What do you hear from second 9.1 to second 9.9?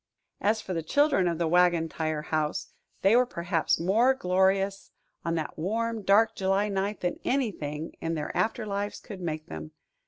make them.